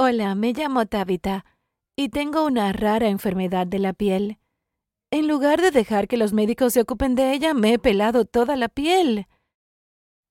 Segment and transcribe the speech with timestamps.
[0.00, 1.44] Hola, me llamo Tabitha
[1.96, 4.38] y tengo una rara enfermedad de la piel.
[5.10, 8.54] En lugar de dejar que los médicos se ocupen de ella, me he pelado toda
[8.54, 9.26] la piel.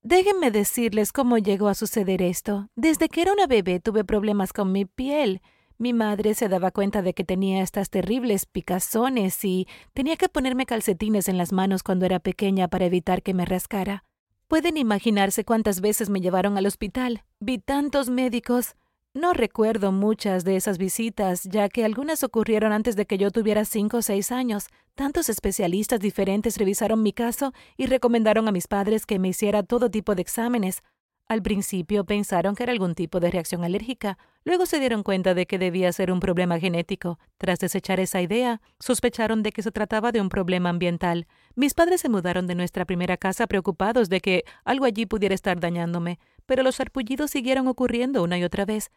[0.04, 2.70] Déjenme decirles cómo llegó a suceder esto.
[2.78, 5.42] Desde que era una bebé tuve problemas con mi piel.
[5.78, 10.66] Mi madre se daba cuenta de que tenía estas terribles picazones y tenía que ponerme
[10.66, 14.06] calcetines en las manos cuando era pequeña para evitar que me rascara.
[14.48, 17.26] Pueden imaginarse cuántas veces me llevaron al hospital.
[17.42, 18.78] Vi tantos médicos.
[19.18, 23.66] No recuerdo muchas de esas visitas, ya que algunas ocurrieron antes de que yo tuviera
[23.66, 24.68] cinco o seis años.
[24.94, 29.90] Tantos especialistas diferentes revisaron mi caso y recomendaron a mis padres que me hiciera todo
[29.90, 30.84] tipo de exámenes.
[31.28, 35.48] Al principio pensaron que era algún tipo de reacción alérgica, luego se dieron cuenta de
[35.48, 37.18] que debía ser un problema genético.
[37.40, 41.26] Tras desechar esa idea, sospecharon de que se trataba de un problema ambiental.
[41.56, 45.60] Mis padres se mudaron de nuestra primera casa preocupados de que algo allí pudiera estar
[45.60, 48.92] dañándome, pero los arpullidos siguieron ocurriendo una y otra vez.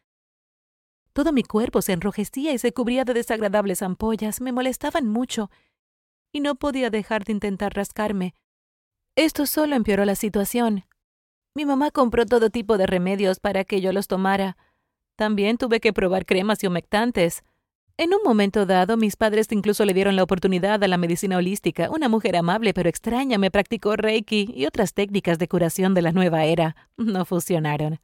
[1.13, 5.51] Todo mi cuerpo se enrojecía y se cubría de desagradables ampollas, me molestaban mucho,
[6.33, 8.35] y no podía dejar de intentar rascarme.
[9.17, 10.85] Esto solo empeoró la situación.
[11.55, 14.57] Mi mamá compró todo tipo de remedios para que yo los tomara.
[15.17, 17.43] También tuve que probar cremas y humectantes.
[17.97, 21.91] En un momento dado, mis padres incluso le dieron la oportunidad a la medicina holística.
[21.91, 26.13] Una mujer amable pero extraña me practicó Reiki y otras técnicas de curación de la
[26.13, 26.77] nueva era.
[26.97, 28.01] No funcionaron.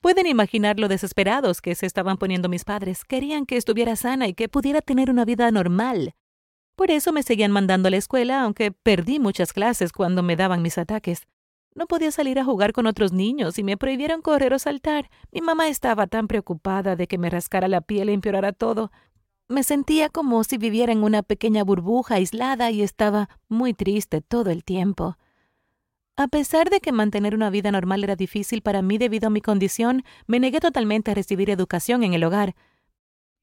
[0.00, 3.04] Pueden imaginar lo desesperados que se estaban poniendo mis padres.
[3.04, 6.14] Querían que estuviera sana y que pudiera tener una vida normal.
[6.76, 10.62] Por eso me seguían mandando a la escuela, aunque perdí muchas clases cuando me daban
[10.62, 11.26] mis ataques.
[11.74, 15.10] No podía salir a jugar con otros niños y me prohibieron correr o saltar.
[15.32, 18.92] Mi mamá estaba tan preocupada de que me rascara la piel e empeorara todo.
[19.48, 24.50] Me sentía como si viviera en una pequeña burbuja aislada y estaba muy triste todo
[24.50, 25.16] el tiempo.
[26.18, 29.40] A pesar de que mantener una vida normal era difícil para mí debido a mi
[29.40, 32.56] condición, me negué totalmente a recibir educación en el hogar.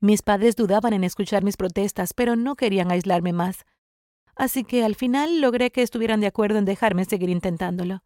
[0.01, 3.65] Mis padres dudaban en escuchar mis protestas, pero no querían aislarme más.
[4.35, 8.03] Así que al final logré que estuvieran de acuerdo en dejarme seguir intentándolo.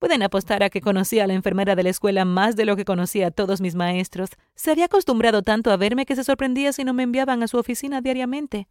[0.00, 2.84] Pueden apostar a que conocía a la enfermera de la escuela más de lo que
[2.84, 4.30] conocía a todos mis maestros.
[4.56, 7.58] Se había acostumbrado tanto a verme que se sorprendía si no me enviaban a su
[7.58, 8.66] oficina diariamente.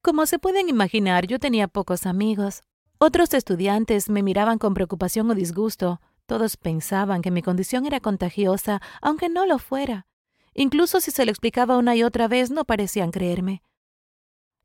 [0.00, 2.62] Como se pueden imaginar, yo tenía pocos amigos.
[3.02, 6.02] Otros estudiantes me miraban con preocupación o disgusto.
[6.26, 10.06] Todos pensaban que mi condición era contagiosa, aunque no lo fuera.
[10.52, 13.62] Incluso si se lo explicaba una y otra vez, no parecían creerme.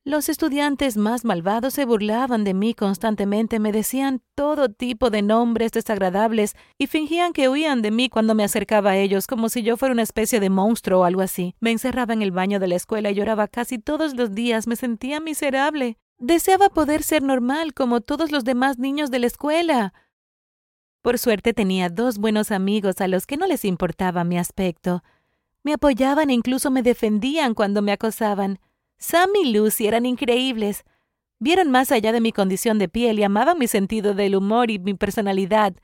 [0.03, 5.71] Los estudiantes más malvados se burlaban de mí constantemente, me decían todo tipo de nombres
[5.71, 9.77] desagradables y fingían que huían de mí cuando me acercaba a ellos, como si yo
[9.77, 11.55] fuera una especie de monstruo o algo así.
[11.61, 14.75] Me encerraba en el baño de la escuela y lloraba casi todos los días, me
[14.75, 15.97] sentía miserable.
[16.17, 19.93] Deseaba poder ser normal como todos los demás niños de la escuela.
[21.01, 25.03] Por suerte tenía dos buenos amigos a los que no les importaba mi aspecto.
[25.63, 28.59] Me apoyaban e incluso me defendían cuando me acosaban.
[28.97, 30.85] Sam y Lucy eran increíbles.
[31.37, 34.79] Vieron más allá de mi condición de piel y amaban mi sentido del humor y
[34.79, 35.75] mi personalidad.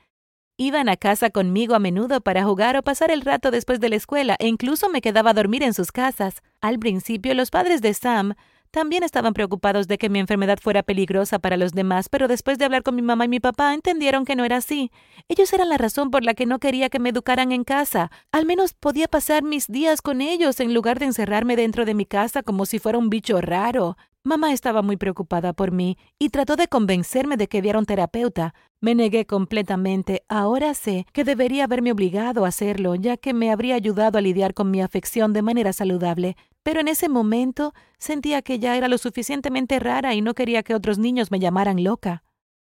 [0.56, 3.97] Iban a casa conmigo a menudo para jugar o pasar el rato después de la
[3.97, 6.41] escuela e incluso me quedaba a dormir en sus casas.
[6.62, 8.36] Al principio los padres de Sam
[8.72, 12.66] también estaban preocupados de que mi enfermedad fuera peligrosa para los demás, pero después de
[12.66, 14.92] hablar con mi mamá y mi papá entendieron que no era así.
[15.28, 18.12] Ellos eran la razón por la que no quería que me educaran en casa.
[18.32, 22.06] Al menos podía pasar mis días con ellos en lugar de encerrarme dentro de mi
[22.06, 23.98] casa como si fuera un bicho raro.
[24.24, 28.54] Mamá estaba muy preocupada por mí y trató de convencerme de que viera un terapeuta.
[28.80, 30.24] Me negué completamente.
[30.30, 34.54] Ahora sé que debería haberme obligado a hacerlo, ya que me habría ayudado a lidiar
[34.54, 36.38] con mi afección de manera saludable.
[36.62, 40.76] Pero en ese momento sentía que ya era lo suficientemente rara y no quería que
[40.76, 42.24] otros niños me llamaran loca.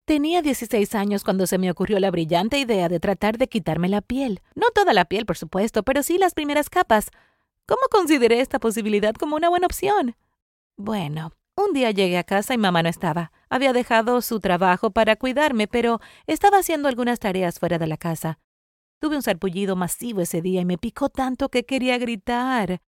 [0.06, 4.02] Tenía 16 años cuando se me ocurrió la brillante idea de tratar de quitarme la
[4.02, 4.42] piel.
[4.56, 7.12] No toda la piel, por supuesto, pero sí las primeras capas.
[7.68, 10.16] ¿Cómo consideré esta posibilidad como una buena opción?
[10.76, 13.32] Bueno, un día llegué a casa y mamá no estaba.
[13.50, 18.40] Había dejado su trabajo para cuidarme, pero estaba haciendo algunas tareas fuera de la casa.
[19.00, 22.82] Tuve un sarpullido masivo ese día y me picó tanto que quería gritar.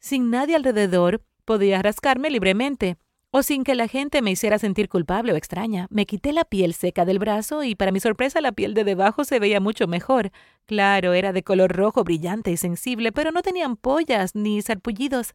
[0.00, 2.96] Sin nadie alrededor, podía rascarme libremente,
[3.30, 5.86] o sin que la gente me hiciera sentir culpable o extraña.
[5.90, 9.24] Me quité la piel seca del brazo y para mi sorpresa la piel de debajo
[9.24, 10.32] se veía mucho mejor.
[10.66, 15.34] Claro, era de color rojo brillante y sensible, pero no tenía ampollas ni sarpullidos.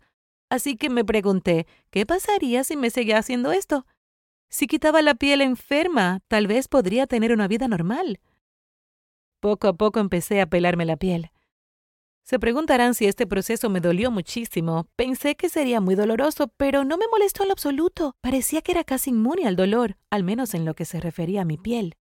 [0.50, 3.86] Así que me pregunté, ¿qué pasaría si me seguía haciendo esto?
[4.50, 8.20] Si quitaba la piel enferma, tal vez podría tener una vida normal.
[9.42, 11.32] Poco a poco empecé a pelarme la piel.
[12.24, 14.88] Se preguntarán si este proceso me dolió muchísimo.
[14.98, 18.18] Pensé que sería muy doloroso, pero no me molestó en lo absoluto.
[18.20, 21.46] Parecía que era casi inmune al dolor, al menos en lo que se refería a
[21.46, 21.96] mi piel.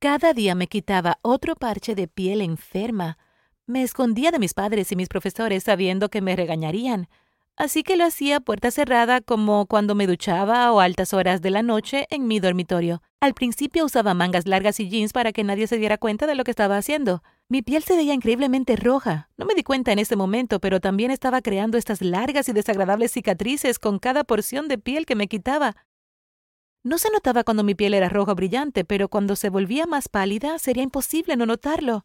[0.00, 3.18] Cada día me quitaba otro parche de piel enferma.
[3.66, 7.08] Me escondía de mis padres y mis profesores sabiendo que me regañarían.
[7.58, 11.50] Así que lo hacía puerta cerrada como cuando me duchaba o a altas horas de
[11.50, 13.02] la noche en mi dormitorio.
[13.20, 16.44] Al principio usaba mangas largas y jeans para que nadie se diera cuenta de lo
[16.44, 17.24] que estaba haciendo.
[17.48, 19.28] Mi piel se veía increíblemente roja.
[19.36, 23.10] No me di cuenta en ese momento, pero también estaba creando estas largas y desagradables
[23.10, 25.74] cicatrices con cada porción de piel que me quitaba.
[26.84, 30.60] No se notaba cuando mi piel era roja brillante, pero cuando se volvía más pálida
[30.60, 32.04] sería imposible no notarlo.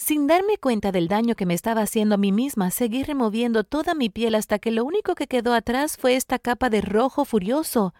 [0.00, 3.94] Sin darme cuenta del daño que me estaba haciendo a mí misma, seguí removiendo toda
[3.94, 7.94] mi piel hasta que lo único que quedó atrás fue esta capa de rojo furioso.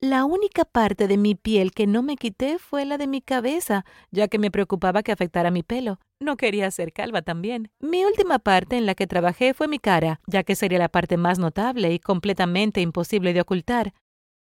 [0.00, 3.84] La única parte de mi piel que no me quité fue la de mi cabeza,
[4.12, 5.98] ya que me preocupaba que afectara mi pelo.
[6.20, 7.70] No quería ser calva también.
[7.80, 11.16] Mi última parte en la que trabajé fue mi cara, ya que sería la parte
[11.16, 13.94] más notable y completamente imposible de ocultar.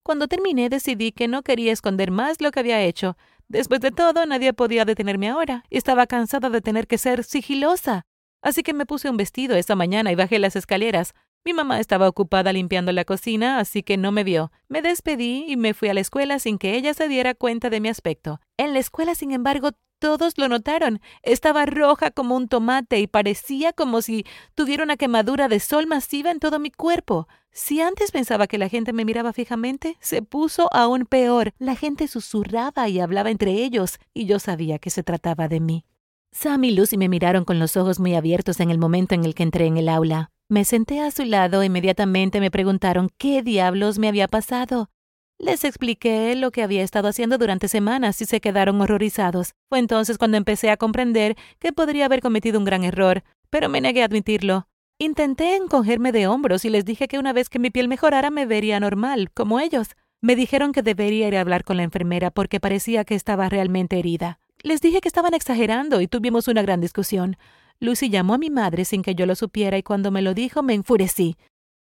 [0.04, 3.18] Cuando terminé decidí que no quería esconder más lo que había hecho.
[3.47, 5.63] Después de todo, nadie podía detenerme ahora.
[5.69, 8.06] Estaba cansada de tener que ser sigilosa.
[8.42, 11.13] Así que me puse un vestido esa mañana y bajé las escaleras.
[11.44, 14.51] Mi mamá estaba ocupada limpiando la cocina, así que no me vio.
[14.68, 17.80] Me despedí y me fui a la escuela sin que ella se diera cuenta de
[17.80, 18.39] mi aspecto.
[18.57, 21.01] En la escuela, sin embargo, todos lo notaron.
[21.24, 26.31] Estaba roja como un tomate y parecía como si tuviera una quemadura de sol masiva
[26.31, 27.27] en todo mi cuerpo.
[27.51, 31.53] Si antes pensaba que la gente me miraba fijamente, se puso aún peor.
[31.57, 35.86] La gente susurraba y hablaba entre ellos, y yo sabía que se trataba de mí.
[36.31, 39.33] Sam y Lucy me miraron con los ojos muy abiertos en el momento en el
[39.33, 40.31] que entré en el aula.
[40.50, 44.89] Me senté a su lado e inmediatamente me preguntaron qué diablos me había pasado.
[45.38, 49.54] Les expliqué lo que había estado haciendo durante semanas y se quedaron horrorizados.
[49.70, 53.82] Fue entonces cuando empecé a comprender que podría haber cometido un gran error, pero me
[53.82, 54.68] negué a admitirlo.
[54.98, 58.46] Intenté encogerme de hombros y les dije que una vez que mi piel mejorara me
[58.46, 59.90] vería normal, como ellos.
[60.22, 64.00] Me dijeron que debería ir a hablar con la enfermera porque parecía que estaba realmente
[64.00, 64.40] herida.
[64.64, 67.36] Les dije que estaban exagerando y tuvimos una gran discusión.
[67.81, 70.64] Lucy llamó a mi madre sin que yo lo supiera y cuando me lo dijo
[70.64, 71.36] me enfurecí.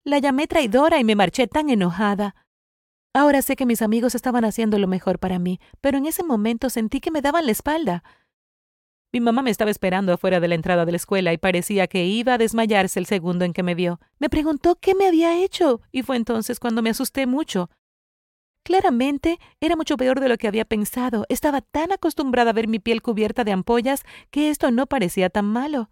[0.04, 2.34] La llamé traidora y me marché tan enojada.
[3.16, 6.68] Ahora sé que mis amigos estaban haciendo lo mejor para mí, pero en ese momento
[6.68, 8.04] sentí que me daban la espalda.
[9.10, 12.04] Mi mamá me estaba esperando afuera de la entrada de la escuela y parecía que
[12.04, 14.00] iba a desmayarse el segundo en que me vio.
[14.18, 17.70] Me preguntó qué me había hecho y fue entonces cuando me asusté mucho.
[18.62, 21.24] Claramente era mucho peor de lo que había pensado.
[21.30, 25.46] Estaba tan acostumbrada a ver mi piel cubierta de ampollas que esto no parecía tan
[25.46, 25.88] malo.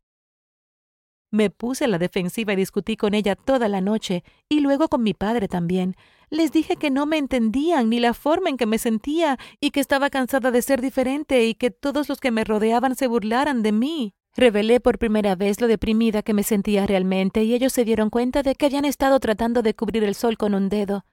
[1.35, 5.03] Me puse a la defensiva y discutí con ella toda la noche, y luego con
[5.03, 5.97] mi padre también.
[6.31, 9.81] Les dije que no me entendían ni la forma en que me sentía, y que
[9.81, 13.73] estaba cansada de ser diferente y que todos los que me rodeaban se burlaran de
[13.73, 14.15] mí.
[14.37, 18.45] Revelé por primera vez lo deprimida que me sentía realmente, y ellos se dieron cuenta
[18.45, 21.05] de que habían estado tratando de cubrir el sol con un dedo.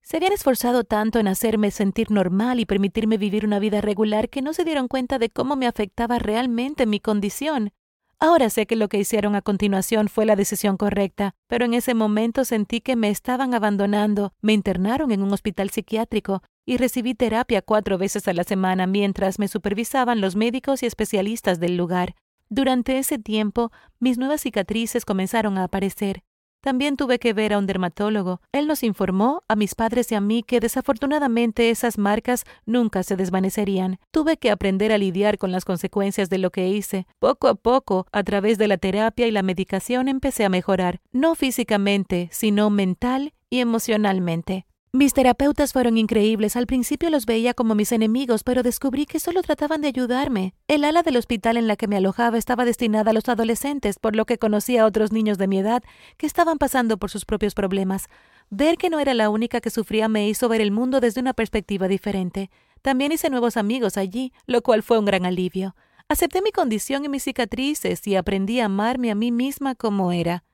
[0.00, 4.40] Se habían esforzado tanto en hacerme sentir normal y permitirme vivir una vida regular que
[4.40, 7.74] no se dieron cuenta de cómo me afectaba realmente mi condición.
[8.20, 11.94] Ahora sé que lo que hicieron a continuación fue la decisión correcta, pero en ese
[11.94, 14.32] momento sentí que me estaban abandonando.
[14.40, 19.38] Me internaron en un hospital psiquiátrico y recibí terapia cuatro veces a la semana mientras
[19.38, 22.16] me supervisaban los médicos y especialistas del lugar.
[22.48, 23.70] Durante ese tiempo,
[24.00, 26.24] mis nuevas cicatrices comenzaron a aparecer.
[26.60, 28.40] También tuve que ver a un dermatólogo.
[28.52, 33.16] Él nos informó, a mis padres y a mí, que desafortunadamente esas marcas nunca se
[33.16, 33.98] desvanecerían.
[34.10, 37.06] Tuve que aprender a lidiar con las consecuencias de lo que hice.
[37.18, 41.34] Poco a poco, a través de la terapia y la medicación, empecé a mejorar, no
[41.34, 44.67] físicamente, sino mental y emocionalmente.
[44.90, 46.56] Mis terapeutas fueron increíbles.
[46.56, 50.54] Al principio los veía como mis enemigos, pero descubrí que solo trataban de ayudarme.
[50.66, 54.16] El ala del hospital en la que me alojaba estaba destinada a los adolescentes, por
[54.16, 55.82] lo que conocí a otros niños de mi edad
[56.16, 58.06] que estaban pasando por sus propios problemas.
[58.48, 61.34] Ver que no era la única que sufría me hizo ver el mundo desde una
[61.34, 62.50] perspectiva diferente.
[62.80, 65.76] También hice nuevos amigos allí, lo cual fue un gran alivio.
[66.08, 70.44] Acepté mi condición y mis cicatrices y aprendí a amarme a mí misma como era.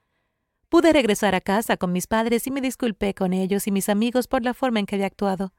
[0.75, 4.27] Pude regresar a casa con mis padres y me disculpé con ellos y mis amigos
[4.27, 5.53] por la forma en que había actuado.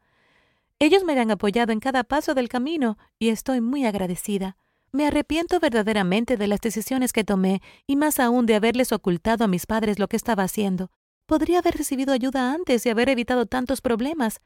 [0.77, 4.57] Ellos me habían apoyado en cada paso del camino y estoy muy agradecida.
[4.91, 9.48] Me arrepiento verdaderamente de las decisiones que tomé y más aún de haberles ocultado a
[9.48, 10.91] mis padres lo que estaba haciendo.
[11.27, 14.41] Podría haber recibido ayuda antes y haber evitado tantos problemas.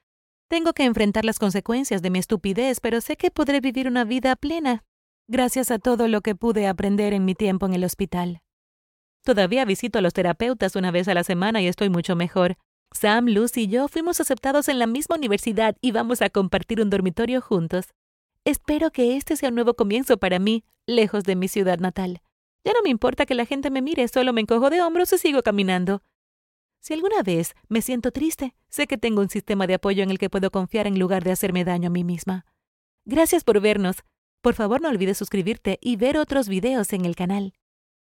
[0.49, 4.35] Tengo que enfrentar las consecuencias de mi estupidez, pero sé que podré vivir una vida
[4.35, 4.83] plena
[5.27, 8.43] gracias a todo lo que pude aprender en mi tiempo en el hospital.
[9.23, 12.57] Todavía visito a los terapeutas una vez a la semana y estoy mucho mejor.
[12.91, 16.89] Sam, Lucy y yo fuimos aceptados en la misma universidad y vamos a compartir un
[16.89, 17.93] dormitorio juntos.
[18.45, 22.21] Espero que este sea un nuevo comienzo para mí, lejos de mi ciudad natal.
[22.63, 25.17] Ya no me importa que la gente me mire, solo me encojo de hombros y
[25.17, 26.01] sigo caminando.
[26.79, 30.17] Si alguna vez me siento triste, sé que tengo un sistema de apoyo en el
[30.17, 32.45] que puedo confiar en lugar de hacerme daño a mí misma.
[33.05, 33.97] Gracias por vernos.
[34.41, 37.53] Por favor no olvides suscribirte y ver otros videos en el canal.